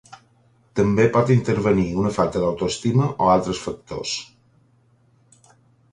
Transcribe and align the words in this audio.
També 0.79 1.03
pot 1.17 1.33
intervenir 1.35 1.85
una 2.03 2.13
falta 2.17 2.41
d'autoestima 2.45 3.11
o 3.27 3.31
altres 3.35 3.63
factors. 3.67 4.15